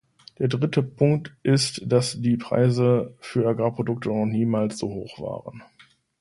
[0.39, 5.61] Der dritte Punkt ist, dass die Preise für Agrarprodukte noch niemals so hoch waren.